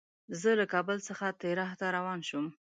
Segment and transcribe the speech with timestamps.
[0.41, 2.47] زه له کابل څخه تیراه ته روان شوم.